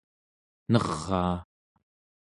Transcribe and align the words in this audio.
neraa 0.71 1.33